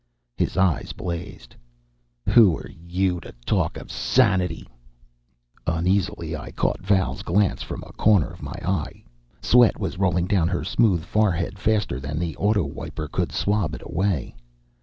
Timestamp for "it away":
13.75-14.33